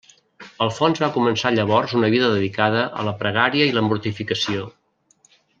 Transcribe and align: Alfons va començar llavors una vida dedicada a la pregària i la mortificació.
Alfons 0.67 1.01
va 1.03 1.09
començar 1.17 1.51
llavors 1.57 1.93
una 2.01 2.09
vida 2.15 2.31
dedicada 2.37 2.83
a 3.03 3.07
la 3.11 3.15
pregària 3.23 3.71
i 3.73 3.79
la 3.79 3.87
mortificació. 3.93 4.69